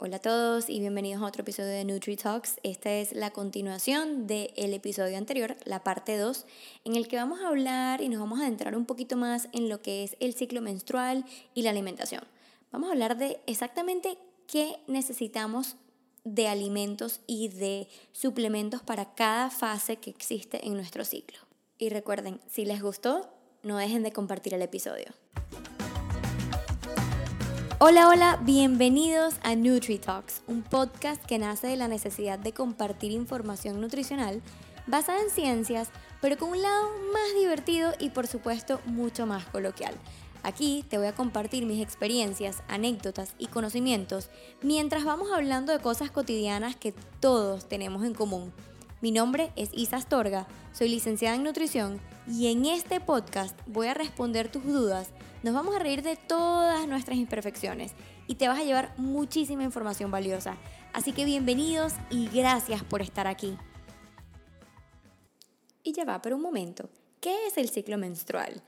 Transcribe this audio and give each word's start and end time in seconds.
Hola 0.00 0.18
a 0.18 0.20
todos 0.20 0.70
y 0.70 0.78
bienvenidos 0.78 1.20
a 1.20 1.26
otro 1.26 1.42
episodio 1.42 1.70
de 1.70 1.84
Nutri 1.84 2.16
Talks. 2.16 2.60
Esta 2.62 2.92
es 2.92 3.10
la 3.10 3.32
continuación 3.32 4.28
del 4.28 4.72
episodio 4.72 5.18
anterior, 5.18 5.56
la 5.64 5.82
parte 5.82 6.16
2, 6.16 6.46
en 6.84 6.94
el 6.94 7.08
que 7.08 7.16
vamos 7.16 7.40
a 7.40 7.48
hablar 7.48 8.00
y 8.00 8.08
nos 8.08 8.20
vamos 8.20 8.38
a 8.38 8.42
adentrar 8.42 8.76
un 8.76 8.86
poquito 8.86 9.16
más 9.16 9.48
en 9.50 9.68
lo 9.68 9.82
que 9.82 10.04
es 10.04 10.16
el 10.20 10.34
ciclo 10.34 10.60
menstrual 10.60 11.24
y 11.52 11.62
la 11.62 11.70
alimentación. 11.70 12.22
Vamos 12.70 12.90
a 12.90 12.92
hablar 12.92 13.18
de 13.18 13.40
exactamente 13.46 14.18
qué 14.46 14.76
necesitamos 14.86 15.74
de 16.22 16.46
alimentos 16.46 17.18
y 17.26 17.48
de 17.48 17.88
suplementos 18.12 18.82
para 18.82 19.16
cada 19.16 19.50
fase 19.50 19.96
que 19.96 20.10
existe 20.10 20.64
en 20.64 20.74
nuestro 20.74 21.04
ciclo. 21.04 21.40
Y 21.76 21.88
recuerden, 21.88 22.40
si 22.46 22.64
les 22.66 22.80
gustó, 22.80 23.28
no 23.64 23.76
dejen 23.78 24.04
de 24.04 24.12
compartir 24.12 24.54
el 24.54 24.62
episodio. 24.62 25.12
Hola, 27.80 28.08
hola, 28.08 28.40
bienvenidos 28.42 29.36
a 29.44 29.54
Nutri 29.54 30.00
Talks, 30.00 30.42
un 30.48 30.62
podcast 30.62 31.24
que 31.24 31.38
nace 31.38 31.68
de 31.68 31.76
la 31.76 31.86
necesidad 31.86 32.36
de 32.36 32.52
compartir 32.52 33.12
información 33.12 33.80
nutricional 33.80 34.42
basada 34.88 35.20
en 35.20 35.30
ciencias, 35.30 35.88
pero 36.20 36.36
con 36.36 36.50
un 36.50 36.60
lado 36.60 36.88
más 37.12 37.40
divertido 37.40 37.92
y 38.00 38.10
por 38.10 38.26
supuesto 38.26 38.80
mucho 38.84 39.26
más 39.26 39.44
coloquial. 39.44 39.94
Aquí 40.42 40.84
te 40.88 40.98
voy 40.98 41.06
a 41.06 41.14
compartir 41.14 41.66
mis 41.66 41.80
experiencias, 41.80 42.64
anécdotas 42.66 43.34
y 43.38 43.46
conocimientos 43.46 44.28
mientras 44.60 45.04
vamos 45.04 45.28
hablando 45.32 45.70
de 45.70 45.78
cosas 45.78 46.10
cotidianas 46.10 46.74
que 46.74 46.92
todos 47.20 47.68
tenemos 47.68 48.04
en 48.04 48.14
común. 48.14 48.52
Mi 49.00 49.12
nombre 49.12 49.52
es 49.54 49.70
Isa 49.72 49.98
Astorga, 49.98 50.48
soy 50.72 50.88
licenciada 50.88 51.36
en 51.36 51.44
nutrición 51.44 52.00
y 52.26 52.48
en 52.48 52.66
este 52.66 52.98
podcast 52.98 53.56
voy 53.68 53.86
a 53.86 53.94
responder 53.94 54.50
tus 54.50 54.64
dudas 54.64 55.12
nos 55.42 55.54
vamos 55.54 55.74
a 55.76 55.78
reír 55.78 56.02
de 56.02 56.16
todas 56.16 56.86
nuestras 56.88 57.16
imperfecciones 57.16 57.92
y 58.26 58.34
te 58.34 58.48
vas 58.48 58.58
a 58.58 58.64
llevar 58.64 58.92
muchísima 58.98 59.62
información 59.62 60.10
valiosa. 60.10 60.56
Así 60.92 61.12
que 61.12 61.24
bienvenidos 61.24 61.92
y 62.10 62.28
gracias 62.28 62.82
por 62.82 63.02
estar 63.02 63.26
aquí. 63.26 63.56
Y 65.82 65.92
ya 65.92 66.04
va, 66.04 66.20
pero 66.20 66.36
un 66.36 66.42
momento, 66.42 66.90
¿qué 67.20 67.46
es 67.46 67.56
el 67.56 67.68
ciclo 67.68 67.98
menstrual? 67.98 68.62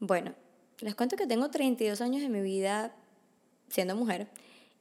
Bueno, 0.00 0.34
les 0.80 0.94
cuento 0.94 1.16
que 1.16 1.26
tengo 1.26 1.50
32 1.50 2.00
años 2.00 2.22
de 2.22 2.28
mi 2.28 2.40
vida 2.40 2.94
siendo 3.68 3.94
mujer 3.94 4.28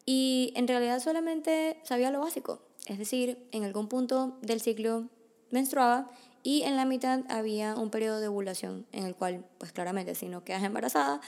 y 0.05 0.52
en 0.55 0.67
realidad 0.67 0.99
solamente 0.99 1.80
sabía 1.83 2.11
lo 2.11 2.19
básico. 2.19 2.61
Es 2.88 2.97
decir, 2.97 3.47
en 3.52 3.64
algún 3.64 3.88
punto 3.88 4.38
del 4.42 4.59
ciclo 4.59 5.08
menstruaba 5.52 6.09
y 6.44 6.64
en 6.64 6.75
la 6.75 6.86
mitad 6.86 7.22
había 7.30 7.75
un 7.75 7.89
periodo 7.89 8.20
de 8.20 8.28
ovulación 8.28 8.86
en 8.92 9.06
el 9.06 9.16
cual, 9.16 9.45
pues 9.58 9.72
claramente, 9.72 10.16
si 10.16 10.28
no 10.28 10.44
quedas 10.44 10.64
embarazada, 10.64 11.22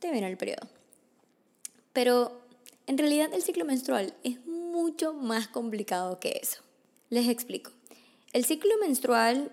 te 0.00 0.10
viene 0.10 0.28
el 0.28 0.36
periodo. 0.36 0.68
Pero 1.92 2.42
en 2.86 2.98
realidad 2.98 3.32
el 3.32 3.42
ciclo 3.42 3.64
menstrual 3.64 4.14
es 4.24 4.44
mucho 4.46 5.14
más 5.14 5.48
complicado 5.48 6.18
que 6.18 6.40
eso. 6.42 6.60
Les 7.10 7.28
explico. 7.28 7.70
El 8.32 8.44
ciclo 8.44 8.72
menstrual, 8.80 9.52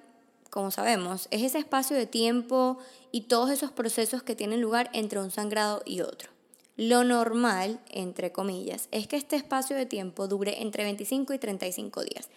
como 0.49 0.71
sabemos, 0.71 1.27
es 1.31 1.43
ese 1.43 1.59
espacio 1.59 1.95
de 1.95 2.05
tiempo 2.05 2.77
y 3.11 3.21
todos 3.21 3.51
esos 3.51 3.71
procesos 3.71 4.23
que 4.23 4.35
tienen 4.35 4.61
lugar 4.61 4.89
entre 4.93 5.19
un 5.19 5.31
sangrado 5.31 5.83
y 5.85 6.01
otro. 6.01 6.29
Lo 6.77 7.03
normal, 7.03 7.81
entre 7.89 8.31
comillas, 8.31 8.87
es 8.91 9.05
que 9.07 9.17
este 9.17 9.35
espacio 9.35 9.75
de 9.75 9.85
tiempo 9.85 10.29
dure 10.29 10.61
entre 10.61 10.85
25 10.85 11.33
y 11.33 11.37
35 11.37 12.03
días 12.03 12.29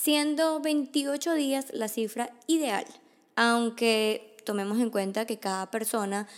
siendo 0.00 0.60
28 0.60 1.34
días 1.34 1.66
la 1.72 1.88
cifra 1.88 2.30
ideal, 2.46 2.86
aunque 3.34 4.36
tomemos 4.44 4.78
en 4.78 4.90
cuenta 4.90 5.26
que 5.26 5.38
cada 5.38 5.70
persona 5.70 6.28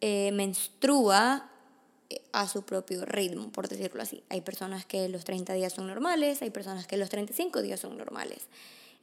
eh, 0.00 0.30
menstrua 0.32 1.50
eh, 2.10 2.22
a 2.32 2.46
su 2.46 2.62
propio 2.62 3.04
ritmo, 3.04 3.50
por 3.50 3.68
decirlo 3.68 4.02
así. 4.02 4.22
Hay 4.28 4.40
personas 4.40 4.86
que 4.86 5.08
los 5.08 5.24
30 5.24 5.52
días 5.54 5.72
son 5.72 5.88
normales, 5.88 6.42
hay 6.42 6.50
personas 6.50 6.86
que 6.86 6.96
los 6.96 7.10
35 7.10 7.60
días 7.60 7.80
son 7.80 7.98
normales. 7.98 8.46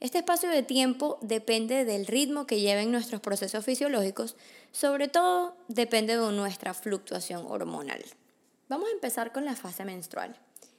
Este 0.00 0.18
espacio 0.18 0.48
de 0.48 0.62
tiempo 0.62 1.18
depende 1.20 1.84
del 1.84 2.06
ritmo 2.06 2.46
que 2.46 2.60
lleven 2.60 2.90
nuestros 2.90 3.20
procesos 3.20 3.64
fisiológicos, 3.64 4.36
sobre 4.72 5.08
todo 5.08 5.56
depende 5.68 6.16
de 6.16 6.32
nuestra 6.32 6.72
fluctuación 6.74 7.44
hormonal. 7.46 8.02
Vamos 8.68 8.88
a 8.88 8.92
empezar 8.92 9.32
con 9.32 9.44
la 9.44 9.56
fase 9.56 9.84
menstrual. 9.84 10.38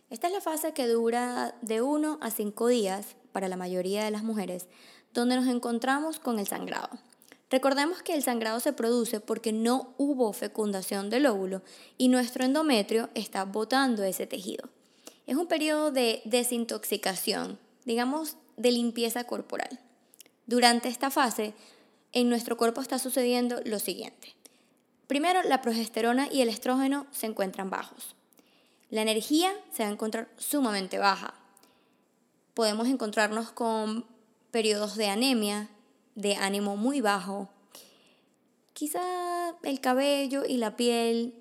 Esta 0.10 0.28
es 0.28 0.34
la 0.34 0.42
fase 0.42 0.74
que 0.74 0.88
dura 0.88 1.56
de 1.62 1.82
1 1.82 2.20
a 2.22 2.32
5 2.32 2.68
días 2.68 3.16
para 3.38 3.50
la 3.50 3.56
mayoría 3.56 4.04
de 4.04 4.10
las 4.10 4.24
mujeres, 4.24 4.66
donde 5.14 5.36
nos 5.36 5.46
encontramos 5.46 6.18
con 6.18 6.40
el 6.40 6.48
sangrado. 6.48 6.90
Recordemos 7.52 8.02
que 8.02 8.16
el 8.16 8.24
sangrado 8.24 8.60
se 8.60 8.74
produce 8.74 9.20
porque 9.20 9.54
no 9.54 9.94
hubo 10.00 10.34
fecundación 10.34 11.12
del 11.12 11.28
óvulo 11.28 11.62
y 12.00 12.08
nuestro 12.08 12.46
endometrio 12.46 13.12
está 13.14 13.46
botando 13.46 14.04
ese 14.04 14.26
tejido. 14.26 14.70
Es 15.28 15.36
un 15.36 15.46
periodo 15.46 15.92
de 15.92 16.24
desintoxicación, 16.26 17.60
digamos, 17.86 18.38
de 18.56 18.72
limpieza 18.72 19.26
corporal. 19.26 19.82
Durante 20.48 20.90
esta 20.90 21.12
fase, 21.12 21.54
en 22.14 22.30
nuestro 22.30 22.58
cuerpo 22.58 22.82
está 22.82 22.98
sucediendo 22.98 23.62
lo 23.66 23.78
siguiente. 23.78 24.34
Primero, 25.06 25.44
la 25.44 25.62
progesterona 25.62 26.28
y 26.32 26.42
el 26.42 26.50
estrógeno 26.50 27.06
se 27.12 27.28
encuentran 27.28 27.70
bajos. 27.70 28.16
La 28.90 29.04
energía 29.04 29.54
se 29.72 29.84
va 29.84 29.90
a 29.90 29.94
encontrar 29.94 30.28
sumamente 30.38 30.98
baja. 30.98 31.36
Podemos 32.58 32.88
encontrarnos 32.88 33.52
con 33.52 34.04
periodos 34.50 34.96
de 34.96 35.10
anemia, 35.10 35.70
de 36.16 36.38
ánimo 36.38 36.76
muy 36.76 37.02
bajo. 37.02 37.50
Quizá 38.74 39.00
el 39.62 39.80
cabello 39.80 40.44
y 40.44 40.58
la 40.58 40.76
piel 40.76 41.36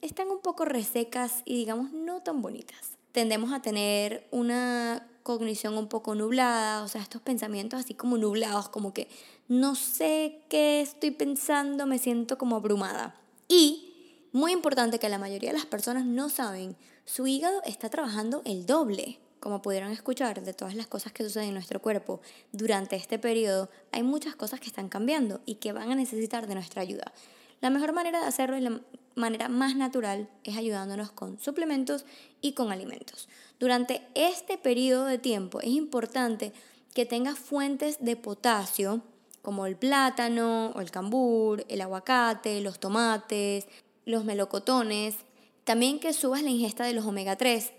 están 0.00 0.30
un 0.30 0.40
poco 0.40 0.64
resecas 0.64 1.42
y 1.44 1.56
digamos 1.56 1.92
no 1.92 2.22
tan 2.22 2.40
bonitas. 2.40 2.92
Tendemos 3.12 3.52
a 3.52 3.60
tener 3.60 4.26
una 4.30 5.06
cognición 5.22 5.76
un 5.76 5.88
poco 5.88 6.14
nublada, 6.14 6.82
o 6.82 6.88
sea, 6.88 7.02
estos 7.02 7.20
pensamientos 7.20 7.78
así 7.78 7.92
como 7.92 8.16
nublados, 8.16 8.70
como 8.70 8.94
que 8.94 9.08
no 9.48 9.74
sé 9.74 10.40
qué 10.48 10.80
estoy 10.80 11.10
pensando, 11.10 11.84
me 11.84 11.98
siento 11.98 12.38
como 12.38 12.56
abrumada. 12.56 13.14
Y 13.46 14.24
muy 14.32 14.52
importante 14.52 14.98
que 14.98 15.10
la 15.10 15.18
mayoría 15.18 15.50
de 15.50 15.58
las 15.58 15.66
personas 15.66 16.06
no 16.06 16.30
saben, 16.30 16.76
su 17.04 17.26
hígado 17.26 17.60
está 17.66 17.90
trabajando 17.90 18.40
el 18.46 18.64
doble. 18.64 19.18
Como 19.42 19.60
pudieron 19.60 19.90
escuchar 19.90 20.40
de 20.40 20.54
todas 20.54 20.76
las 20.76 20.86
cosas 20.86 21.10
que 21.10 21.24
suceden 21.24 21.48
en 21.48 21.54
nuestro 21.54 21.82
cuerpo 21.82 22.20
durante 22.52 22.94
este 22.94 23.18
periodo, 23.18 23.70
hay 23.90 24.04
muchas 24.04 24.36
cosas 24.36 24.60
que 24.60 24.68
están 24.68 24.88
cambiando 24.88 25.40
y 25.44 25.56
que 25.56 25.72
van 25.72 25.90
a 25.90 25.96
necesitar 25.96 26.46
de 26.46 26.54
nuestra 26.54 26.80
ayuda. 26.80 27.12
La 27.60 27.68
mejor 27.68 27.92
manera 27.92 28.20
de 28.20 28.26
hacerlo 28.26 28.56
y 28.56 28.60
la 28.60 28.80
manera 29.16 29.48
más 29.48 29.74
natural 29.74 30.28
es 30.44 30.56
ayudándonos 30.56 31.10
con 31.10 31.40
suplementos 31.40 32.04
y 32.40 32.52
con 32.52 32.70
alimentos. 32.70 33.28
Durante 33.58 34.06
este 34.14 34.58
periodo 34.58 35.06
de 35.06 35.18
tiempo 35.18 35.60
es 35.60 35.70
importante 35.70 36.52
que 36.94 37.04
tengas 37.04 37.36
fuentes 37.36 37.96
de 37.98 38.14
potasio 38.14 39.02
como 39.42 39.66
el 39.66 39.74
plátano 39.74 40.70
o 40.76 40.80
el 40.80 40.92
cambur, 40.92 41.66
el 41.68 41.80
aguacate, 41.80 42.60
los 42.60 42.78
tomates, 42.78 43.66
los 44.04 44.24
melocotones, 44.24 45.16
también 45.64 45.98
que 45.98 46.12
subas 46.12 46.44
la 46.44 46.50
ingesta 46.50 46.84
de 46.84 46.92
los 46.92 47.04
omega 47.04 47.34
3 47.34 47.72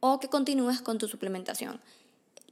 o 0.00 0.20
que 0.20 0.28
continúes 0.28 0.80
con 0.80 0.98
tu 0.98 1.08
suplementación. 1.08 1.80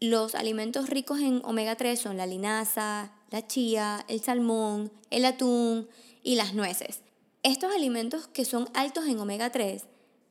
Los 0.00 0.34
alimentos 0.34 0.90
ricos 0.90 1.20
en 1.20 1.40
omega 1.44 1.76
3 1.76 1.98
son 1.98 2.16
la 2.16 2.26
linaza, 2.26 3.12
la 3.30 3.46
chía, 3.46 4.04
el 4.08 4.20
salmón, 4.20 4.92
el 5.10 5.24
atún 5.24 5.88
y 6.22 6.34
las 6.34 6.54
nueces. 6.54 7.00
Estos 7.42 7.74
alimentos 7.74 8.26
que 8.28 8.44
son 8.44 8.68
altos 8.74 9.06
en 9.06 9.18
omega 9.18 9.50
3 9.50 9.84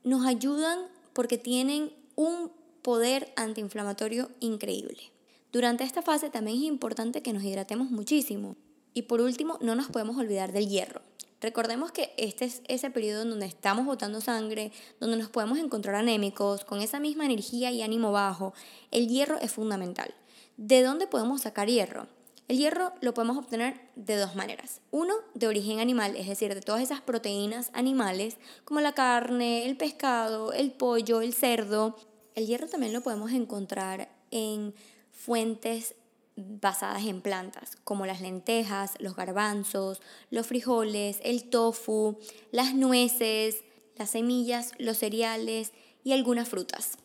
nos 0.03 0.25
ayudan 0.25 0.79
porque 1.13 1.37
tienen 1.37 1.91
un 2.15 2.51
poder 2.81 3.33
antiinflamatorio 3.35 4.29
increíble. 4.39 5.11
Durante 5.51 5.83
esta 5.83 6.01
fase 6.01 6.29
también 6.29 6.57
es 6.57 6.63
importante 6.63 7.21
que 7.21 7.33
nos 7.33 7.43
hidratemos 7.43 7.89
muchísimo. 7.89 8.57
Y 8.93 9.03
por 9.03 9.21
último, 9.21 9.57
no 9.61 9.75
nos 9.75 9.87
podemos 9.87 10.17
olvidar 10.17 10.51
del 10.51 10.69
hierro. 10.69 11.01
Recordemos 11.45 11.91
que 11.91 12.11
este 12.17 12.45
es 12.45 12.63
ese 12.67 12.89
periodo 12.89 13.21
en 13.21 13.29
donde 13.29 13.45
estamos 13.45 13.85
botando 13.85 14.19
sangre, 14.19 14.71
donde 14.99 15.15
nos 15.15 15.29
podemos 15.29 15.59
encontrar 15.59 15.93
anémicos, 15.93 16.65
con 16.65 16.81
esa 16.81 16.99
misma 16.99 17.23
energía 17.23 17.69
y 17.69 17.83
ánimo 17.83 18.11
bajo. 18.11 18.55
El 18.89 19.07
hierro 19.07 19.37
es 19.37 19.51
fundamental. 19.51 20.15
¿De 20.57 20.81
dónde 20.81 21.05
podemos 21.05 21.41
sacar 21.41 21.67
hierro? 21.67 22.07
El 22.47 22.57
hierro 22.57 22.93
lo 22.99 23.13
podemos 23.13 23.37
obtener 23.37 23.79
de 23.95 24.17
dos 24.17 24.33
maneras. 24.33 24.81
Uno, 24.89 25.13
de 25.35 25.47
origen 25.47 25.79
animal, 25.79 26.15
es 26.15 26.27
decir, 26.27 26.51
de 26.55 26.61
todas 26.61 26.81
esas 26.81 27.01
proteínas 27.01 27.69
animales, 27.73 28.37
como 28.63 28.81
la 28.81 28.93
carne, 28.93 29.67
el 29.67 29.77
pescado, 29.77 30.51
el 30.51 30.71
pollo, 30.71 31.21
el 31.21 31.35
cerdo. 31.35 31.95
El 32.33 32.47
hierro 32.47 32.65
también 32.65 32.91
lo 32.91 33.01
podemos 33.01 33.31
encontrar 33.33 34.09
en 34.31 34.73
fuentes 35.11 35.93
basadas 36.35 37.05
en 37.05 37.21
plantas, 37.21 37.77
como 37.83 38.05
las 38.05 38.21
lentejas, 38.21 38.93
los 38.99 39.15
garbanzos, 39.15 40.01
los 40.29 40.47
frijoles, 40.47 41.19
el 41.23 41.49
tofu, 41.49 42.17
las 42.51 42.73
nueces, 42.73 43.63
las 43.95 44.09
semillas, 44.09 44.71
los 44.77 44.97
cereales 44.97 45.71
y 46.03 46.11
algunas 46.11 46.49
frutas. 46.49 46.97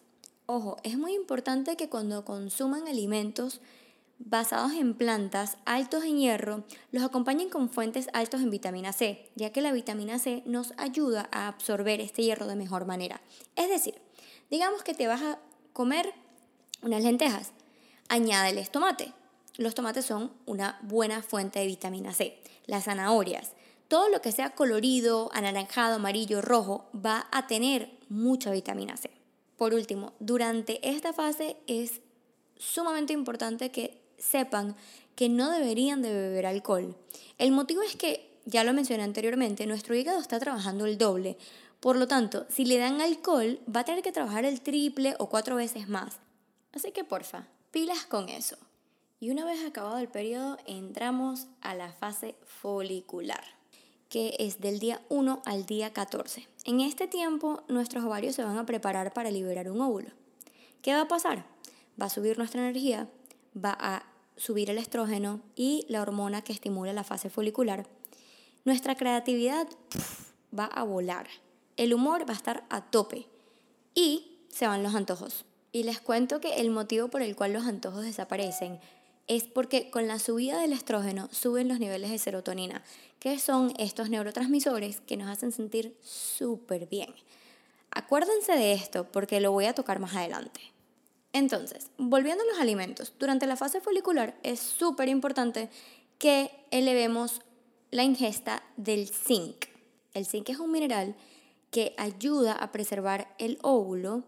Ojo, 0.46 0.76
es 0.82 0.98
muy 0.98 1.14
importante 1.14 1.76
que 1.76 1.88
cuando 1.88 2.24
consuman 2.24 2.88
alimentos 2.88 3.60
basados 4.18 4.72
en 4.72 4.94
plantas 4.94 5.56
altos 5.64 6.04
en 6.04 6.18
hierro, 6.18 6.64
los 6.90 7.04
acompañen 7.04 7.48
con 7.48 7.70
fuentes 7.70 8.08
altos 8.12 8.40
en 8.40 8.50
vitamina 8.50 8.92
C, 8.92 9.30
ya 9.36 9.50
que 9.50 9.62
la 9.62 9.72
vitamina 9.72 10.18
C 10.18 10.42
nos 10.44 10.74
ayuda 10.76 11.28
a 11.32 11.46
absorber 11.46 12.00
este 12.00 12.22
hierro 12.22 12.46
de 12.46 12.56
mejor 12.56 12.84
manera. 12.84 13.22
Es 13.56 13.68
decir, 13.70 13.94
Digamos 14.50 14.82
que 14.82 14.94
te 14.94 15.06
vas 15.06 15.22
a 15.22 15.38
comer 15.72 16.12
unas 16.82 17.02
lentejas. 17.04 17.52
Añádeles 18.08 18.70
tomate. 18.70 19.12
Los 19.60 19.74
tomates 19.74 20.06
son 20.06 20.32
una 20.46 20.78
buena 20.80 21.22
fuente 21.22 21.58
de 21.58 21.66
vitamina 21.66 22.14
C. 22.14 22.42
Las 22.64 22.84
zanahorias. 22.84 23.52
Todo 23.88 24.08
lo 24.08 24.22
que 24.22 24.32
sea 24.32 24.54
colorido, 24.54 25.28
anaranjado, 25.34 25.96
amarillo, 25.96 26.40
rojo, 26.40 26.88
va 26.96 27.28
a 27.30 27.46
tener 27.46 27.90
mucha 28.08 28.52
vitamina 28.52 28.96
C. 28.96 29.10
Por 29.58 29.74
último, 29.74 30.14
durante 30.18 30.88
esta 30.88 31.12
fase 31.12 31.58
es 31.66 32.00
sumamente 32.56 33.12
importante 33.12 33.70
que 33.70 34.00
sepan 34.16 34.76
que 35.14 35.28
no 35.28 35.50
deberían 35.50 36.00
de 36.00 36.10
beber 36.10 36.46
alcohol. 36.46 36.96
El 37.36 37.52
motivo 37.52 37.82
es 37.82 37.96
que, 37.96 38.40
ya 38.46 38.64
lo 38.64 38.72
mencioné 38.72 39.02
anteriormente, 39.02 39.66
nuestro 39.66 39.94
hígado 39.94 40.20
está 40.20 40.40
trabajando 40.40 40.86
el 40.86 40.96
doble. 40.96 41.36
Por 41.80 41.96
lo 41.96 42.08
tanto, 42.08 42.46
si 42.48 42.64
le 42.64 42.78
dan 42.78 43.02
alcohol, 43.02 43.60
va 43.68 43.80
a 43.80 43.84
tener 43.84 44.02
que 44.02 44.10
trabajar 44.10 44.46
el 44.46 44.62
triple 44.62 45.16
o 45.18 45.28
cuatro 45.28 45.56
veces 45.56 45.86
más. 45.86 46.16
Así 46.72 46.92
que 46.92 47.04
porfa, 47.04 47.46
pilas 47.70 48.06
con 48.06 48.30
eso. 48.30 48.56
Y 49.22 49.30
una 49.30 49.44
vez 49.44 49.62
acabado 49.66 49.98
el 49.98 50.08
periodo, 50.08 50.56
entramos 50.66 51.46
a 51.60 51.74
la 51.74 51.92
fase 51.92 52.36
folicular, 52.42 53.44
que 54.08 54.34
es 54.38 54.62
del 54.62 54.78
día 54.78 55.02
1 55.10 55.42
al 55.44 55.66
día 55.66 55.92
14. 55.92 56.48
En 56.64 56.80
este 56.80 57.06
tiempo, 57.06 57.62
nuestros 57.68 58.02
ovarios 58.02 58.34
se 58.34 58.42
van 58.42 58.56
a 58.56 58.64
preparar 58.64 59.12
para 59.12 59.30
liberar 59.30 59.70
un 59.70 59.82
óvulo. 59.82 60.08
¿Qué 60.80 60.94
va 60.94 61.02
a 61.02 61.08
pasar? 61.08 61.44
Va 62.00 62.06
a 62.06 62.08
subir 62.08 62.38
nuestra 62.38 62.62
energía, 62.62 63.10
va 63.54 63.76
a 63.78 64.04
subir 64.38 64.70
el 64.70 64.78
estrógeno 64.78 65.42
y 65.54 65.84
la 65.90 66.00
hormona 66.00 66.40
que 66.40 66.54
estimula 66.54 66.94
la 66.94 67.04
fase 67.04 67.28
folicular. 67.28 67.86
Nuestra 68.64 68.94
creatividad 68.94 69.68
va 70.58 70.64
a 70.64 70.82
volar. 70.82 71.26
El 71.76 71.92
humor 71.92 72.26
va 72.26 72.32
a 72.32 72.38
estar 72.38 72.64
a 72.70 72.90
tope. 72.90 73.26
Y 73.94 74.38
se 74.48 74.66
van 74.66 74.82
los 74.82 74.94
antojos. 74.94 75.44
Y 75.72 75.82
les 75.82 76.00
cuento 76.00 76.40
que 76.40 76.56
el 76.56 76.70
motivo 76.70 77.08
por 77.08 77.20
el 77.20 77.36
cual 77.36 77.52
los 77.52 77.66
antojos 77.66 78.02
desaparecen 78.02 78.80
es 79.30 79.44
porque 79.44 79.90
con 79.90 80.08
la 80.08 80.18
subida 80.18 80.60
del 80.60 80.72
estrógeno 80.72 81.28
suben 81.30 81.68
los 81.68 81.78
niveles 81.78 82.10
de 82.10 82.18
serotonina, 82.18 82.82
que 83.20 83.38
son 83.38 83.72
estos 83.78 84.10
neurotransmisores 84.10 85.00
que 85.02 85.16
nos 85.16 85.30
hacen 85.30 85.52
sentir 85.52 85.96
súper 86.02 86.88
bien. 86.88 87.14
Acuérdense 87.92 88.54
de 88.54 88.72
esto 88.72 89.06
porque 89.12 89.40
lo 89.40 89.52
voy 89.52 89.66
a 89.66 89.72
tocar 89.72 90.00
más 90.00 90.16
adelante. 90.16 90.60
Entonces, 91.32 91.92
volviendo 91.96 92.42
a 92.42 92.46
los 92.48 92.58
alimentos, 92.58 93.12
durante 93.20 93.46
la 93.46 93.54
fase 93.54 93.80
folicular 93.80 94.36
es 94.42 94.58
súper 94.58 95.08
importante 95.08 95.70
que 96.18 96.50
elevemos 96.72 97.40
la 97.92 98.02
ingesta 98.02 98.64
del 98.76 99.06
zinc. 99.06 99.66
El 100.12 100.26
zinc 100.26 100.48
es 100.48 100.58
un 100.58 100.72
mineral 100.72 101.14
que 101.70 101.94
ayuda 101.98 102.54
a 102.54 102.72
preservar 102.72 103.32
el 103.38 103.60
óvulo, 103.62 104.24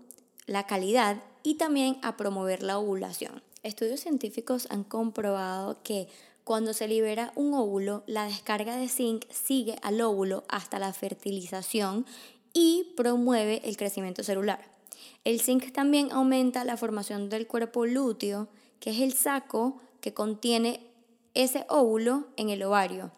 la 0.47 0.69
calidad 0.69 1.25
y 1.43 1.57
también 1.57 1.99
a 2.03 2.17
promover 2.17 2.63
la 2.63 2.79
ovulación. 2.79 3.43
Estudios 3.63 4.01
científicos 4.01 4.67
han 4.71 4.83
comprobado 4.83 5.83
que 5.83 6.09
cuando 6.43 6.75
se 6.75 6.89
libera 6.89 7.33
un 7.37 7.55
óvulo, 7.55 8.03
la 8.07 8.25
descarga 8.25 8.77
de 8.77 8.89
zinc 8.89 9.25
sigue 9.31 9.77
al 9.83 10.01
óvulo 10.01 10.43
hasta 10.49 10.81
la 10.81 10.93
fertilización 10.93 12.05
y 12.53 12.93
promueve 12.97 13.63
el 13.65 13.77
crecimiento 13.77 14.25
celular. 14.25 14.61
El 15.25 15.41
zinc 15.41 15.73
también 15.73 16.11
aumenta 16.11 16.65
la 16.65 16.77
formación 16.77 17.29
del 17.29 17.47
cuerpo 17.47 17.87
lúteo, 17.87 18.49
que 18.81 18.91
es 18.91 19.01
el 19.01 19.13
saco 19.13 19.81
que 20.01 20.13
contiene 20.13 20.81
ese 21.35 21.65
óvulo 21.69 22.27
en 22.37 22.51
el 22.51 22.63
ovario 22.65 23.13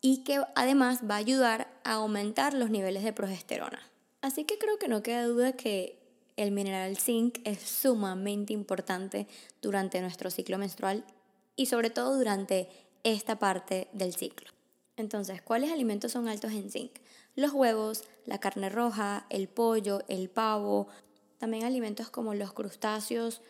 y 0.00 0.24
que 0.24 0.40
además 0.54 1.00
va 1.08 1.16
a 1.16 1.18
ayudar 1.18 1.68
a 1.84 1.94
aumentar 1.94 2.54
los 2.54 2.70
niveles 2.70 3.04
de 3.04 3.12
progesterona. 3.12 3.80
Así 4.22 4.44
que 4.44 4.56
creo 4.56 4.78
que 4.78 4.88
no 4.88 5.02
queda 5.02 5.26
duda 5.26 5.52
que 5.52 6.01
el 6.36 6.50
mineral 6.50 6.96
zinc 6.96 7.38
es 7.44 7.60
sumamente 7.60 8.52
importante 8.52 9.26
durante 9.60 10.00
nuestro 10.00 10.30
ciclo 10.30 10.58
menstrual 10.58 11.04
y 11.56 11.66
sobre 11.66 11.90
todo 11.90 12.16
durante 12.16 12.68
esta 13.04 13.38
parte 13.38 13.88
del 13.92 14.14
ciclo. 14.14 14.50
Entonces, 14.96 15.42
¿cuáles 15.42 15.72
alimentos 15.72 16.12
son 16.12 16.28
altos 16.28 16.52
en 16.52 16.70
zinc? 16.70 16.92
Los 17.34 17.52
huevos, 17.52 18.04
la 18.26 18.38
carne 18.38 18.68
roja, 18.68 19.26
el 19.30 19.48
pollo, 19.48 20.02
el 20.08 20.28
pavo, 20.28 20.88
también 21.38 21.64
alimentos 21.64 22.10
como 22.10 22.34
los 22.34 22.52
crustáceos, 22.52 23.40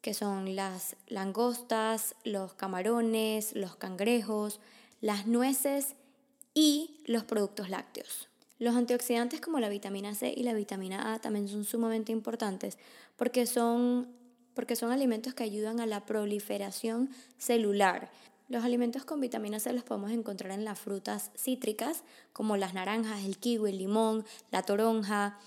que 0.00 0.14
son 0.14 0.56
las 0.56 0.96
langostas, 1.06 2.16
los 2.24 2.54
camarones, 2.54 3.54
los 3.54 3.76
cangrejos, 3.76 4.60
las 5.00 5.26
nueces 5.26 5.94
y 6.54 7.00
los 7.06 7.24
productos 7.24 7.70
lácteos. 7.70 8.28
Los 8.62 8.76
antioxidantes 8.76 9.40
como 9.40 9.58
la 9.58 9.68
vitamina 9.68 10.14
C 10.14 10.32
y 10.36 10.44
la 10.44 10.54
vitamina 10.54 11.12
A 11.12 11.18
también 11.18 11.48
son 11.48 11.64
sumamente 11.64 12.12
importantes 12.12 12.78
porque 13.16 13.44
son, 13.44 14.06
porque 14.54 14.76
son 14.76 14.92
alimentos 14.92 15.34
que 15.34 15.42
ayudan 15.42 15.80
a 15.80 15.86
la 15.86 16.06
proliferación 16.06 17.10
celular. 17.38 18.12
Los 18.48 18.64
alimentos 18.64 19.04
con 19.04 19.20
vitamina 19.20 19.58
C 19.58 19.72
los 19.72 19.82
podemos 19.82 20.12
encontrar 20.12 20.52
en 20.52 20.64
las 20.64 20.78
frutas 20.78 21.32
cítricas 21.36 22.04
como 22.32 22.56
las 22.56 22.72
naranjas, 22.72 23.24
el 23.24 23.36
kiwi, 23.38 23.70
el 23.70 23.78
limón, 23.78 24.24
la 24.52 24.62
toronja, 24.62 25.40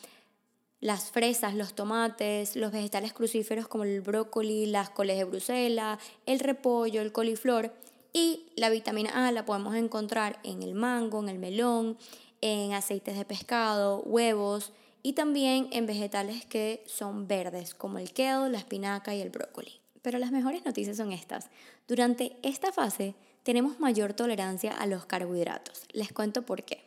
las 0.81 1.09
fresas, 1.09 1.55
los 1.55 1.73
tomates, 1.73 2.57
los 2.57 2.73
vegetales 2.73 3.13
crucíferos 3.13 3.69
como 3.69 3.85
el 3.85 4.01
brócoli, 4.01 4.65
las 4.65 4.89
coles 4.89 5.17
de 5.17 5.23
Bruselas, 5.23 5.99
el 6.25 6.39
repollo, 6.39 6.99
el 6.99 7.13
coliflor. 7.13 7.71
Y 8.11 8.47
la 8.55 8.69
vitamina 8.69 9.27
A 9.27 9.31
la 9.33 9.45
podemos 9.45 9.75
encontrar 9.75 10.39
en 10.43 10.63
el 10.63 10.73
mango, 10.73 11.21
en 11.21 11.27
el 11.27 11.37
melón, 11.37 11.97
en 12.45 12.73
aceites 12.73 13.17
de 13.17 13.25
pescado, 13.25 14.03
huevos 14.03 14.71
y 15.01 15.13
también 15.13 15.67
en 15.71 15.87
vegetales 15.87 16.45
que 16.45 16.83
son 16.85 17.27
verdes, 17.27 17.73
como 17.73 17.97
el 17.97 18.13
kale, 18.13 18.51
la 18.51 18.59
espinaca 18.59 19.15
y 19.15 19.21
el 19.21 19.31
brócoli. 19.31 19.81
Pero 20.03 20.19
las 20.19 20.31
mejores 20.31 20.63
noticias 20.63 20.97
son 20.97 21.11
estas. 21.11 21.49
Durante 21.87 22.37
esta 22.43 22.71
fase 22.71 23.15
tenemos 23.41 23.79
mayor 23.79 24.13
tolerancia 24.13 24.71
a 24.71 24.85
los 24.85 25.07
carbohidratos. 25.07 25.85
Les 25.91 26.13
cuento 26.13 26.43
por 26.43 26.63
qué. 26.63 26.83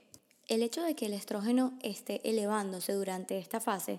El 0.47 0.63
hecho 0.63 0.81
de 0.83 0.95
que 0.95 1.07
el 1.07 1.13
estrógeno 1.13 1.77
esté 1.83 2.21
elevándose 2.29 2.93
durante 2.93 3.37
esta 3.39 3.59
fase 3.59 3.99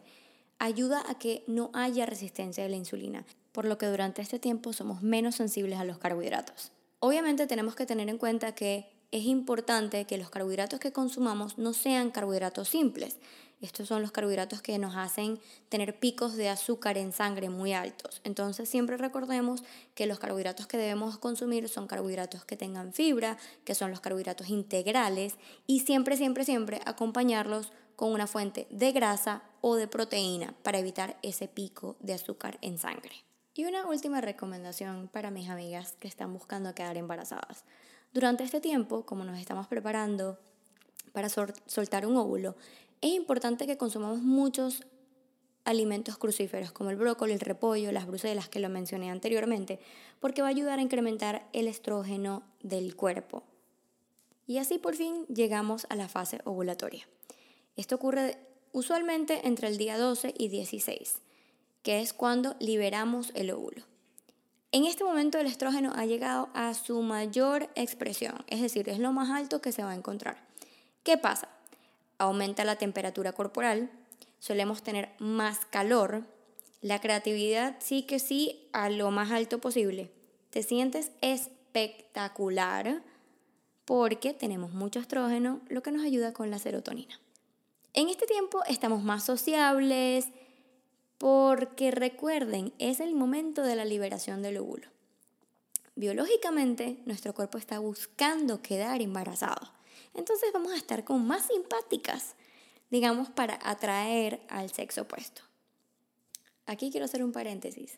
ayuda 0.60 1.04
a 1.10 1.20
que 1.20 1.44
no 1.48 1.72
haya 1.74 2.06
resistencia 2.06 2.64
de 2.64 2.70
la 2.70 2.78
insulina, 2.78 3.26
por 3.52 3.66
lo 3.66 3.78
que 3.78 3.88
durante 3.88 4.22
este 4.22 4.40
tiempo 4.40 4.72
somos 4.72 5.02
menos 5.02 5.36
sensibles 5.36 5.78
a 5.78 5.84
los 5.84 5.98
carbohidratos. 5.98 6.72
Obviamente 7.00 7.48
tenemos 7.48 7.76
que 7.76 7.86
tener 7.86 8.08
en 8.08 8.18
cuenta 8.18 8.56
que 8.56 8.99
es 9.12 9.24
importante 9.26 10.06
que 10.06 10.18
los 10.18 10.30
carbohidratos 10.30 10.80
que 10.80 10.92
consumamos 10.92 11.58
no 11.58 11.74
sean 11.74 12.12
carbohidratos 12.12 12.70
simples. 12.70 13.18
Estos 13.62 13.90
son 13.90 14.02
los 14.02 14.12
carbohidratos 14.12 14.62
que 14.62 14.78
nos 14.78 14.96
hacen 14.96 15.40
tener 15.68 16.00
picos 16.00 16.36
de 16.36 16.48
azúcar 16.48 16.98
en 16.98 17.12
sangre 17.12 17.50
muy 17.50 17.74
altos. 17.74 18.22
Entonces 18.24 18.70
siempre 18.70 18.96
recordemos 18.96 19.64
que 19.96 20.06
los 20.06 20.20
carbohidratos 20.20 20.68
que 20.68 20.78
debemos 20.78 21.18
consumir 21.18 21.68
son 21.68 21.88
carbohidratos 21.88 22.46
que 22.46 22.56
tengan 22.56 22.94
fibra, 22.94 23.38
que 23.66 23.76
son 23.76 23.92
los 23.92 24.00
carbohidratos 24.00 24.50
integrales 24.50 25.36
y 25.68 25.82
siempre, 25.82 26.16
siempre, 26.16 26.46
siempre 26.46 26.80
acompañarlos 26.86 27.74
con 27.98 28.14
una 28.14 28.28
fuente 28.28 28.66
de 28.70 28.94
grasa 28.94 29.44
o 29.60 29.76
de 29.76 29.90
proteína 29.90 30.56
para 30.64 30.80
evitar 30.80 31.18
ese 31.22 31.50
pico 31.50 31.98
de 32.00 32.14
azúcar 32.14 32.58
en 32.62 32.78
sangre. 32.78 33.26
Y 33.56 33.66
una 33.66 33.86
última 33.88 34.22
recomendación 34.22 35.10
para 35.10 35.32
mis 35.32 35.50
amigas 35.50 35.98
que 36.00 36.08
están 36.08 36.32
buscando 36.32 36.74
quedar 36.74 36.96
embarazadas. 36.96 37.66
Durante 38.14 38.44
este 38.44 38.60
tiempo, 38.60 39.06
como 39.06 39.24
nos 39.24 39.40
estamos 39.40 39.68
preparando 39.68 40.40
para 41.14 41.30
soltar 41.30 42.06
un 42.06 42.18
óvulo, 42.18 42.56
es 43.02 43.14
importante 43.14 43.68
que 43.68 43.78
consumamos 43.78 44.22
muchos 44.22 44.84
alimentos 45.64 46.18
crucíferos 46.18 46.72
como 46.72 46.90
el 46.90 46.96
brócoli, 46.96 47.34
el 47.34 47.40
repollo, 47.40 47.92
las 47.92 48.08
bruselas 48.08 48.50
que 48.50 48.60
lo 48.60 48.70
mencioné 48.70 49.12
anteriormente, 49.12 49.80
porque 50.20 50.42
va 50.42 50.48
a 50.48 50.52
ayudar 50.52 50.80
a 50.80 50.82
incrementar 50.82 51.48
el 51.54 51.68
estrógeno 51.68 52.44
del 52.64 52.96
cuerpo. 52.96 53.44
Y 54.48 54.58
así 54.58 54.80
por 54.80 54.96
fin 54.96 55.26
llegamos 55.28 55.86
a 55.90 55.96
la 55.96 56.08
fase 56.08 56.40
ovulatoria. 56.44 57.08
Esto 57.76 57.96
ocurre 57.96 58.40
usualmente 58.72 59.48
entre 59.48 59.68
el 59.68 59.78
día 59.78 60.00
12 60.00 60.34
y 60.36 60.48
16, 60.48 61.20
que 61.84 62.02
es 62.02 62.14
cuando 62.14 62.56
liberamos 62.60 63.32
el 63.36 63.52
óvulo. 63.52 63.84
En 64.72 64.86
este 64.86 65.04
momento 65.04 65.40
el 65.40 65.48
estrógeno 65.48 65.92
ha 65.96 66.06
llegado 66.06 66.50
a 66.54 66.74
su 66.74 67.02
mayor 67.02 67.70
expresión, 67.76 68.44
es 68.48 68.62
decir, 68.62 68.88
es 68.90 69.00
lo 69.00 69.12
más 69.12 69.30
alto 69.30 69.62
que 69.62 69.72
se 69.72 69.84
va 69.84 69.92
a 69.92 69.96
encontrar. 69.96 70.38
¿Qué 71.04 71.18
pasa? 71.18 71.50
aumenta 72.20 72.66
la 72.66 72.76
temperatura 72.76 73.32
corporal, 73.32 73.90
solemos 74.38 74.84
tener 74.84 75.10
más 75.18 75.66
calor, 75.66 76.26
la 76.82 77.02
creatividad 77.02 77.78
sí 77.80 78.04
que 78.04 78.20
sí 78.20 78.68
a 78.74 78.90
lo 78.90 79.10
más 79.10 79.32
alto 79.32 79.60
posible. 79.60 80.12
Te 80.52 80.62
sientes 80.62 81.12
espectacular 81.22 83.02
porque 83.86 84.34
tenemos 84.34 84.72
mucho 84.74 85.00
estrógeno, 85.00 85.62
lo 85.68 85.82
que 85.82 85.92
nos 85.92 86.04
ayuda 86.04 86.34
con 86.34 86.52
la 86.52 86.60
serotonina. 86.60 87.20
En 87.94 88.10
este 88.10 88.28
tiempo 88.28 88.64
estamos 88.68 89.02
más 89.02 89.24
sociables 89.24 90.28
porque 91.20 91.92
recuerden, 91.92 92.74
es 92.80 93.00
el 93.00 93.14
momento 93.14 93.62
de 93.62 93.76
la 93.76 93.86
liberación 93.86 94.42
del 94.42 94.58
óvulo. 94.58 94.88
Biológicamente, 95.96 96.98
nuestro 97.06 97.36
cuerpo 97.36 97.60
está 97.60 97.78
buscando 97.78 98.64
quedar 98.64 99.04
embarazado 99.04 99.80
entonces 100.14 100.52
vamos 100.54 100.72
a 100.74 100.78
estar 100.78 101.04
como 101.04 101.20
más 101.20 101.48
simpáticas, 101.48 102.36
digamos, 102.90 103.30
para 103.30 103.60
atraer 103.64 104.42
al 104.50 104.72
sexo 104.72 105.04
opuesto. 105.04 105.44
aquí 106.66 106.92
quiero 106.92 107.06
hacer 107.06 107.24
un 107.24 107.32
paréntesis. 107.32 107.98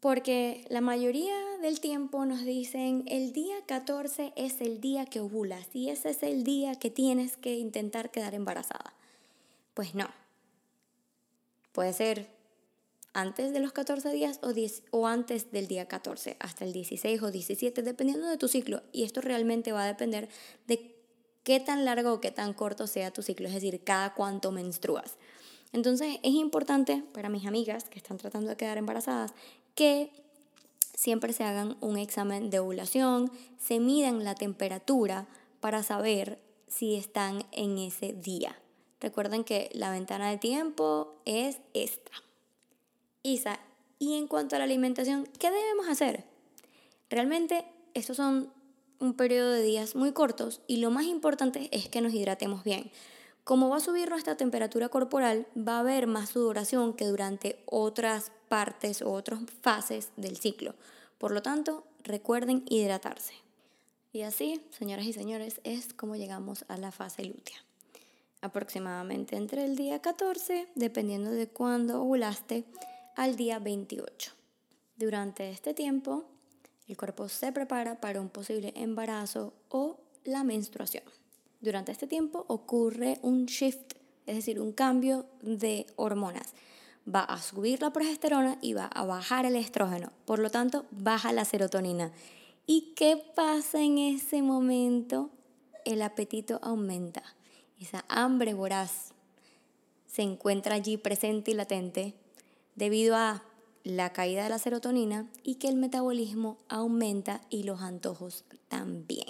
Porque 0.00 0.66
la 0.68 0.82
mayoría 0.82 1.34
del 1.62 1.80
tiempo 1.80 2.26
nos 2.26 2.44
dicen 2.44 3.04
el 3.06 3.32
día 3.32 3.56
14 3.66 4.34
es 4.36 4.60
el 4.60 4.80
día 4.80 5.06
que 5.06 5.20
ovulas 5.20 5.68
y 5.72 5.88
ese 5.88 6.10
es 6.10 6.22
el 6.22 6.44
día 6.44 6.74
que 6.74 6.90
tienes 6.90 7.38
que 7.38 7.54
intentar 7.54 8.10
quedar 8.10 8.34
embarazada. 8.34 8.92
Pues 9.72 9.94
no. 9.94 10.08
Puede 11.72 11.94
ser 11.94 12.28
antes 13.16 13.54
de 13.54 13.60
los 13.60 13.72
14 13.72 14.12
días 14.12 14.40
o, 14.42 14.52
o 14.90 15.06
antes 15.06 15.50
del 15.50 15.68
día 15.68 15.86
14, 15.88 16.36
hasta 16.38 16.66
el 16.66 16.74
16 16.74 17.22
o 17.22 17.30
17, 17.30 17.82
dependiendo 17.82 18.28
de 18.28 18.36
tu 18.36 18.46
ciclo. 18.46 18.82
Y 18.92 19.04
esto 19.04 19.22
realmente 19.22 19.72
va 19.72 19.84
a 19.84 19.86
depender 19.86 20.28
de 20.66 20.94
qué 21.42 21.58
tan 21.58 21.86
largo 21.86 22.12
o 22.12 22.20
qué 22.20 22.30
tan 22.30 22.52
corto 22.52 22.86
sea 22.86 23.10
tu 23.10 23.22
ciclo, 23.22 23.48
es 23.48 23.54
decir, 23.54 23.82
cada 23.82 24.12
cuánto 24.12 24.52
menstruas. 24.52 25.16
Entonces 25.72 26.18
es 26.22 26.32
importante 26.32 27.04
para 27.14 27.30
mis 27.30 27.46
amigas 27.46 27.84
que 27.84 27.98
están 27.98 28.18
tratando 28.18 28.50
de 28.50 28.56
quedar 28.58 28.76
embarazadas 28.76 29.32
que 29.74 30.10
siempre 30.94 31.32
se 31.32 31.44
hagan 31.44 31.78
un 31.80 31.96
examen 31.96 32.50
de 32.50 32.58
ovulación, 32.58 33.32
se 33.58 33.80
midan 33.80 34.24
la 34.24 34.34
temperatura 34.34 35.26
para 35.60 35.82
saber 35.82 36.38
si 36.68 36.96
están 36.96 37.46
en 37.52 37.78
ese 37.78 38.12
día. 38.12 38.60
Recuerden 39.00 39.42
que 39.42 39.70
la 39.72 39.90
ventana 39.90 40.28
de 40.28 40.36
tiempo 40.36 41.22
es 41.24 41.60
esta. 41.72 42.25
Isa, 43.26 43.58
y 43.98 44.14
en 44.14 44.28
cuanto 44.28 44.54
a 44.54 44.60
la 44.60 44.66
alimentación, 44.66 45.28
¿qué 45.40 45.50
debemos 45.50 45.88
hacer? 45.88 46.22
Realmente 47.10 47.64
estos 47.92 48.16
son 48.16 48.52
un 49.00 49.14
periodo 49.14 49.50
de 49.50 49.62
días 49.62 49.96
muy 49.96 50.12
cortos 50.12 50.60
y 50.68 50.76
lo 50.76 50.92
más 50.92 51.06
importante 51.06 51.68
es 51.72 51.88
que 51.88 52.00
nos 52.00 52.14
hidratemos 52.14 52.62
bien. 52.62 52.92
Como 53.42 53.68
va 53.68 53.78
a 53.78 53.80
subir 53.80 54.10
nuestra 54.10 54.36
temperatura 54.36 54.90
corporal, 54.90 55.48
va 55.56 55.78
a 55.78 55.80
haber 55.80 56.06
más 56.06 56.30
sudoración 56.30 56.94
que 56.94 57.06
durante 57.06 57.58
otras 57.66 58.30
partes 58.48 59.02
o 59.02 59.10
otras 59.12 59.40
fases 59.60 60.10
del 60.16 60.36
ciclo. 60.36 60.76
Por 61.18 61.32
lo 61.32 61.42
tanto, 61.42 61.84
recuerden 62.04 62.64
hidratarse. 62.68 63.34
Y 64.12 64.22
así, 64.22 64.62
señoras 64.70 65.04
y 65.04 65.12
señores, 65.12 65.60
es 65.64 65.92
como 65.94 66.14
llegamos 66.14 66.64
a 66.68 66.76
la 66.76 66.92
fase 66.92 67.24
lútea. 67.24 67.56
Aproximadamente 68.40 69.34
entre 69.34 69.64
el 69.64 69.74
día 69.74 70.00
14, 70.00 70.68
dependiendo 70.76 71.32
de 71.32 71.48
cuándo 71.48 72.02
ovulaste, 72.02 72.64
al 73.16 73.34
día 73.34 73.58
28. 73.58 74.32
Durante 74.96 75.50
este 75.50 75.72
tiempo, 75.72 76.26
el 76.86 76.96
cuerpo 76.96 77.28
se 77.28 77.50
prepara 77.50 77.98
para 77.98 78.20
un 78.20 78.28
posible 78.28 78.72
embarazo 78.76 79.54
o 79.70 79.98
la 80.24 80.44
menstruación. 80.44 81.02
Durante 81.60 81.92
este 81.92 82.06
tiempo 82.06 82.44
ocurre 82.48 83.18
un 83.22 83.46
shift, 83.46 83.94
es 84.26 84.36
decir, 84.36 84.60
un 84.60 84.72
cambio 84.72 85.26
de 85.40 85.86
hormonas. 85.96 86.52
Va 87.08 87.20
a 87.20 87.40
subir 87.40 87.80
la 87.80 87.90
progesterona 87.90 88.58
y 88.60 88.74
va 88.74 88.86
a 88.86 89.06
bajar 89.06 89.46
el 89.46 89.56
estrógeno. 89.56 90.12
Por 90.26 90.38
lo 90.38 90.50
tanto, 90.50 90.84
baja 90.90 91.32
la 91.32 91.44
serotonina. 91.44 92.12
¿Y 92.66 92.92
qué 92.96 93.16
pasa 93.34 93.80
en 93.80 93.96
ese 93.96 94.42
momento? 94.42 95.30
El 95.84 96.02
apetito 96.02 96.58
aumenta. 96.62 97.22
Esa 97.80 98.04
hambre 98.08 98.52
voraz 98.54 99.12
se 100.06 100.22
encuentra 100.22 100.74
allí 100.74 100.96
presente 100.96 101.52
y 101.52 101.54
latente 101.54 102.14
debido 102.76 103.16
a 103.16 103.42
la 103.82 104.12
caída 104.12 104.44
de 104.44 104.50
la 104.50 104.58
serotonina 104.58 105.28
y 105.42 105.56
que 105.56 105.68
el 105.68 105.76
metabolismo 105.76 106.58
aumenta 106.68 107.40
y 107.50 107.64
los 107.64 107.80
antojos 107.80 108.44
también. 108.68 109.28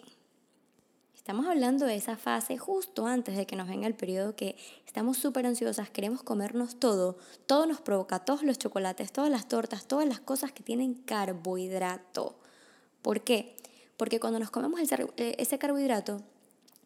Estamos 1.14 1.46
hablando 1.46 1.86
de 1.86 1.96
esa 1.96 2.16
fase 2.16 2.56
justo 2.56 3.06
antes 3.06 3.36
de 3.36 3.46
que 3.46 3.56
nos 3.56 3.66
venga 3.66 3.88
el 3.88 3.96
periodo 3.96 4.36
que 4.36 4.56
estamos 4.86 5.18
súper 5.18 5.44
ansiosas, 5.44 5.90
queremos 5.90 6.22
comernos 6.22 6.76
todo, 6.78 7.18
todo 7.46 7.66
nos 7.66 7.80
provoca, 7.80 8.20
todos 8.20 8.44
los 8.44 8.58
chocolates, 8.58 9.10
todas 9.12 9.30
las 9.30 9.48
tortas, 9.48 9.88
todas 9.88 10.06
las 10.06 10.20
cosas 10.20 10.52
que 10.52 10.62
tienen 10.62 10.94
carbohidrato. 10.94 12.38
¿Por 13.02 13.22
qué? 13.22 13.56
Porque 13.96 14.20
cuando 14.20 14.38
nos 14.38 14.50
comemos 14.50 14.80
eh, 14.80 15.34
ese 15.38 15.58
carbohidrato, 15.58 16.22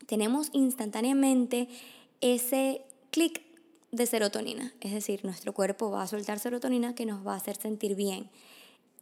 tenemos 0.07 0.49
instantáneamente 0.53 1.69
ese 2.23 2.83
clic 3.11 3.43
de 3.93 4.07
serotonina, 4.07 4.73
es 4.81 4.93
decir, 4.93 5.25
nuestro 5.25 5.53
cuerpo 5.53 5.91
va 5.91 6.03
a 6.03 6.07
soltar 6.07 6.39
serotonina 6.39 6.95
que 6.95 7.07
nos 7.07 7.27
va 7.27 7.35
a 7.35 7.37
hacer 7.37 7.57
sentir 7.57 7.95
bien. 7.95 8.31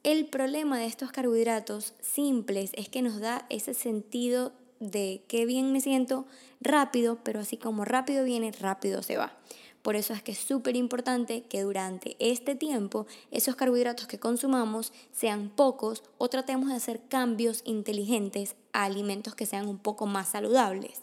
El 0.03 0.27
problema 0.27 0.79
de 0.79 0.87
estos 0.87 1.13
carbohidratos 1.13 1.95
simples 2.01 2.71
es 2.75 2.89
que 2.89 3.03
nos 3.03 3.21
da 3.21 3.47
ese 3.51 3.75
sentido 3.75 4.53
de 4.81 5.25
qué 5.29 5.45
bien 5.45 5.73
me 5.73 5.81
siento 5.81 6.27
rápido, 6.61 7.19
pero 7.25 7.41
así 7.41 7.57
como 7.57 7.85
rápido 7.85 8.25
viene, 8.25 8.53
rápido 8.53 9.03
se 9.03 9.17
va. 9.17 9.37
Por 9.83 9.97
eso 9.97 10.13
es 10.13 10.23
que 10.23 10.33
es 10.33 10.39
súper 10.39 10.77
importante 10.77 11.43
que 11.43 11.63
durante 11.63 12.17
este 12.19 12.55
tiempo 12.55 13.07
esos 13.31 13.57
carbohidratos 13.57 14.07
que 14.07 14.19
consumamos 14.19 14.93
sean 15.13 15.51
pocos 15.51 16.03
o 16.19 16.29
tratemos 16.29 16.69
de 16.69 16.77
hacer 16.77 17.01
cambios 17.09 17.63
inteligentes 17.65 18.57
a 18.73 18.85
alimentos 18.85 19.35
que 19.35 19.47
sean 19.47 19.69
un 19.69 19.79
poco 19.79 20.07
más 20.07 20.29
saludables. 20.29 21.03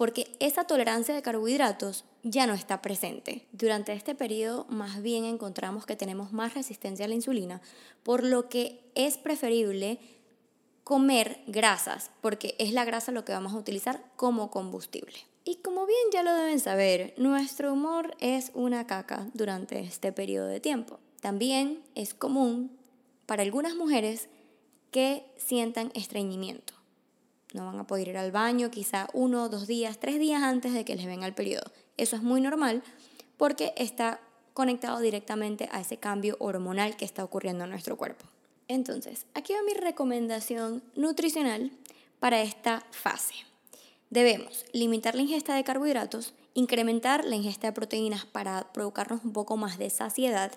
Porque 0.00 0.34
esa 0.40 0.64
tolerancia 0.64 1.14
de 1.14 1.20
carbohidratos 1.20 2.06
ya 2.22 2.46
no 2.46 2.54
está 2.54 2.80
presente. 2.80 3.46
Durante 3.52 3.92
este 3.92 4.14
periodo 4.14 4.64
más 4.70 5.02
bien 5.02 5.26
encontramos 5.26 5.84
que 5.84 5.94
tenemos 5.94 6.32
más 6.32 6.54
resistencia 6.54 7.04
a 7.04 7.08
la 7.08 7.16
insulina, 7.16 7.60
por 8.02 8.24
lo 8.24 8.48
que 8.48 8.80
es 8.94 9.18
preferible 9.18 9.98
comer 10.84 11.42
grasas, 11.48 12.12
porque 12.22 12.54
es 12.58 12.72
la 12.72 12.86
grasa 12.86 13.12
lo 13.12 13.26
que 13.26 13.32
vamos 13.32 13.52
a 13.52 13.58
utilizar 13.58 14.02
como 14.16 14.50
combustible. 14.50 15.18
Y 15.44 15.56
como 15.56 15.84
bien 15.84 16.00
ya 16.10 16.22
lo 16.22 16.32
deben 16.32 16.60
saber, 16.60 17.12
nuestro 17.18 17.70
humor 17.70 18.16
es 18.20 18.52
una 18.54 18.86
caca 18.86 19.28
durante 19.34 19.80
este 19.80 20.12
periodo 20.12 20.46
de 20.46 20.60
tiempo. 20.60 20.98
También 21.20 21.82
es 21.94 22.14
común 22.14 22.74
para 23.26 23.42
algunas 23.42 23.74
mujeres 23.74 24.30
que 24.92 25.26
sientan 25.36 25.92
estreñimiento. 25.92 26.79
No 27.52 27.66
van 27.66 27.78
a 27.78 27.86
poder 27.86 28.08
ir 28.08 28.18
al 28.18 28.32
baño 28.32 28.70
quizá 28.70 29.08
uno, 29.12 29.48
dos 29.48 29.66
días, 29.66 29.98
tres 29.98 30.18
días 30.18 30.42
antes 30.42 30.72
de 30.72 30.84
que 30.84 30.94
les 30.94 31.06
venga 31.06 31.26
el 31.26 31.34
periodo. 31.34 31.70
Eso 31.96 32.16
es 32.16 32.22
muy 32.22 32.40
normal 32.40 32.82
porque 33.36 33.72
está 33.76 34.20
conectado 34.54 35.00
directamente 35.00 35.68
a 35.72 35.80
ese 35.80 35.96
cambio 35.96 36.36
hormonal 36.38 36.96
que 36.96 37.04
está 37.04 37.24
ocurriendo 37.24 37.64
en 37.64 37.70
nuestro 37.70 37.96
cuerpo. 37.96 38.26
Entonces, 38.68 39.26
aquí 39.34 39.52
va 39.52 39.62
mi 39.62 39.74
recomendación 39.74 40.82
nutricional 40.94 41.72
para 42.20 42.42
esta 42.42 42.84
fase. 42.90 43.34
Debemos 44.10 44.64
limitar 44.72 45.14
la 45.14 45.22
ingesta 45.22 45.54
de 45.54 45.64
carbohidratos, 45.64 46.34
incrementar 46.54 47.24
la 47.24 47.36
ingesta 47.36 47.68
de 47.68 47.72
proteínas 47.72 48.26
para 48.26 48.72
provocarnos 48.72 49.24
un 49.24 49.32
poco 49.32 49.56
más 49.56 49.78
de 49.78 49.90
saciedad, 49.90 50.52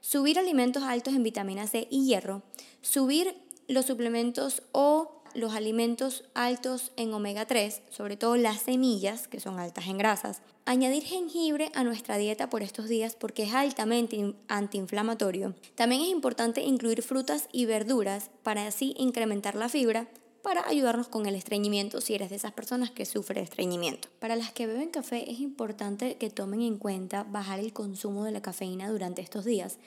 subir 0.00 0.38
alimentos 0.38 0.82
altos 0.82 1.14
en 1.14 1.22
vitamina 1.22 1.66
C 1.66 1.88
y 1.90 2.06
hierro, 2.06 2.42
subir 2.80 3.34
los 3.66 3.86
suplementos 3.86 4.62
o 4.72 5.17
los 5.34 5.54
alimentos 5.54 6.24
altos 6.34 6.92
en 6.96 7.12
omega 7.12 7.46
3, 7.46 7.82
sobre 7.90 8.16
todo 8.16 8.36
las 8.36 8.62
semillas, 8.62 9.28
que 9.28 9.40
son 9.40 9.58
altas 9.58 9.86
en 9.86 9.98
grasas. 9.98 10.42
Añadir 10.64 11.04
jengibre 11.04 11.70
a 11.74 11.84
nuestra 11.84 12.16
dieta 12.16 12.50
por 12.50 12.62
estos 12.62 12.88
días 12.88 13.16
porque 13.16 13.44
es 13.44 13.54
altamente 13.54 14.34
antiinflamatorio. 14.48 15.54
También 15.74 16.02
es 16.02 16.08
importante 16.08 16.62
incluir 16.62 17.02
frutas 17.02 17.48
y 17.52 17.66
verduras 17.66 18.30
para 18.42 18.66
así 18.66 18.94
incrementar 18.98 19.54
la 19.54 19.68
fibra 19.68 20.08
para 20.42 20.66
ayudarnos 20.66 21.08
con 21.08 21.26
el 21.26 21.34
estreñimiento 21.34 22.00
si 22.00 22.14
eres 22.14 22.30
de 22.30 22.36
esas 22.36 22.52
personas 22.52 22.90
que 22.90 23.06
sufre 23.06 23.40
estreñimiento. 23.40 24.08
Para 24.18 24.36
las 24.36 24.52
que 24.52 24.66
beben 24.66 24.90
café 24.90 25.30
es 25.30 25.40
importante 25.40 26.16
que 26.16 26.30
tomen 26.30 26.62
en 26.62 26.78
cuenta 26.78 27.24
bajar 27.24 27.58
el 27.58 27.72
consumo 27.72 28.24
de 28.24 28.32
la 28.32 28.42
cafeína 28.42 28.88
durante 28.88 29.20
estos 29.20 29.44
días 29.44 29.78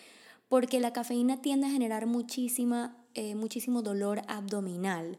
porque 0.51 0.81
la 0.81 0.91
cafeína 0.91 1.41
tiende 1.41 1.67
a 1.67 1.69
generar 1.69 2.07
muchísima 2.07 2.93
eh, 3.13 3.36
muchísimo 3.36 3.82
dolor 3.82 4.22
abdominal. 4.27 5.18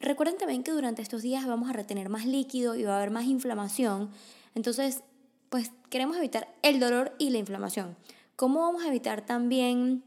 Recuerden 0.00 0.36
también 0.36 0.62
que 0.62 0.72
durante 0.72 1.02
estos 1.02 1.22
días 1.22 1.46
vamos 1.46 1.70
a 1.70 1.72
retener 1.72 2.08
más 2.08 2.26
líquido 2.26 2.74
y 2.74 2.84
va 2.84 2.94
a 2.94 2.96
haber 2.98 3.10
más 3.10 3.24
inflamación. 3.24 4.10
Entonces, 4.54 5.02
pues 5.48 5.70
queremos 5.88 6.16
evitar 6.16 6.52
el 6.62 6.80
dolor 6.80 7.14
y 7.18 7.30
la 7.30 7.38
inflamación. 7.38 7.96
¿Cómo 8.36 8.60
vamos 8.60 8.84
a 8.84 8.88
evitar 8.88 9.24
también 9.24 10.02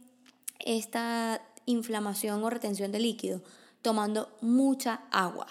esta 0.59 1.41
inflamación 1.65 2.43
o 2.43 2.49
retención 2.49 2.91
de 2.91 2.99
líquido? 2.99 3.41
Tomando 3.81 4.35
mucha 4.41 5.03
agua 5.11 5.47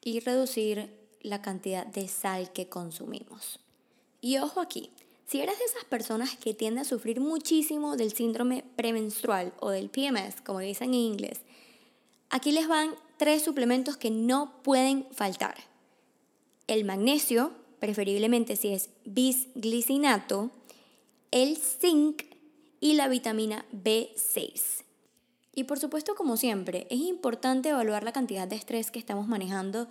y 0.00 0.20
reducir 0.20 0.90
la 1.20 1.42
cantidad 1.42 1.86
de 1.86 2.08
sal 2.08 2.52
que 2.52 2.68
consumimos. 2.68 3.60
Y 4.20 4.38
ojo 4.38 4.60
aquí, 4.60 4.90
si 5.26 5.40
eres 5.40 5.58
de 5.58 5.64
esas 5.64 5.84
personas 5.84 6.36
que 6.36 6.54
tienden 6.54 6.82
a 6.82 6.84
sufrir 6.84 7.20
muchísimo 7.20 7.96
del 7.96 8.12
síndrome 8.12 8.64
premenstrual 8.76 9.52
o 9.60 9.70
del 9.70 9.88
PMS, 9.88 10.40
como 10.42 10.58
dicen 10.58 10.88
en 10.88 10.94
inglés, 10.94 11.40
aquí 12.30 12.52
les 12.52 12.68
van 12.68 12.94
tres 13.16 13.42
suplementos 13.42 13.96
que 13.96 14.10
no 14.10 14.62
pueden 14.62 15.06
faltar. 15.12 15.56
El 16.66 16.84
magnesio, 16.84 17.52
preferiblemente 17.78 18.56
si 18.56 18.72
es 18.72 18.90
bisglicinato, 19.04 20.50
el 21.30 21.56
zinc 21.56 22.22
y 22.80 22.94
la 22.94 23.08
vitamina 23.08 23.64
B6. 23.72 24.84
Y 25.54 25.64
por 25.64 25.78
supuesto, 25.78 26.14
como 26.14 26.36
siempre, 26.36 26.86
es 26.90 27.00
importante 27.00 27.70
evaluar 27.70 28.04
la 28.04 28.12
cantidad 28.12 28.48
de 28.48 28.56
estrés 28.56 28.90
que 28.90 28.98
estamos 28.98 29.28
manejando 29.28 29.88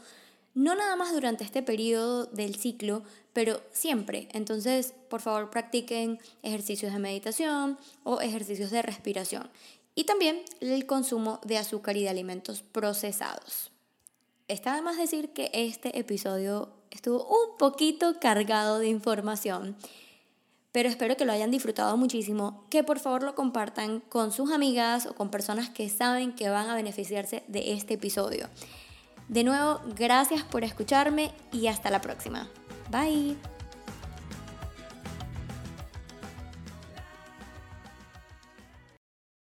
no 0.53 0.75
nada 0.75 0.95
más 0.95 1.13
durante 1.13 1.43
este 1.43 1.63
periodo 1.63 2.25
del 2.25 2.55
ciclo, 2.55 3.03
pero 3.33 3.61
siempre. 3.71 4.27
Entonces, 4.31 4.93
por 5.09 5.21
favor, 5.21 5.49
practiquen 5.49 6.19
ejercicios 6.43 6.93
de 6.93 6.99
meditación 6.99 7.77
o 8.03 8.21
ejercicios 8.21 8.71
de 8.71 8.81
respiración. 8.81 9.49
Y 9.95 10.05
también 10.05 10.43
el 10.59 10.85
consumo 10.85 11.39
de 11.43 11.57
azúcar 11.57 11.97
y 11.97 12.03
de 12.03 12.09
alimentos 12.09 12.61
procesados. 12.61 13.71
Está 14.47 14.73
además 14.73 14.97
decir 14.97 15.29
que 15.29 15.49
este 15.53 15.97
episodio 15.97 16.73
estuvo 16.91 17.25
un 17.25 17.57
poquito 17.57 18.19
cargado 18.19 18.79
de 18.79 18.87
información, 18.87 19.75
pero 20.71 20.89
espero 20.89 21.15
que 21.15 21.25
lo 21.25 21.31
hayan 21.31 21.51
disfrutado 21.51 21.95
muchísimo, 21.97 22.65
que 22.69 22.83
por 22.83 22.99
favor 22.99 23.23
lo 23.23 23.35
compartan 23.35 23.99
con 24.01 24.31
sus 24.31 24.51
amigas 24.51 25.05
o 25.05 25.15
con 25.15 25.29
personas 25.29 25.69
que 25.69 25.89
saben 25.89 26.33
que 26.33 26.49
van 26.49 26.69
a 26.69 26.75
beneficiarse 26.75 27.43
de 27.47 27.73
este 27.73 27.93
episodio. 27.93 28.49
De 29.33 29.43
nuevo, 29.43 29.81
gracias 29.97 30.43
por 30.43 30.63
escucharme 30.63 31.31
y 31.51 31.65
hasta 31.65 31.89
la 31.89 32.01
próxima. 32.01 32.47
Bye. 32.91 33.35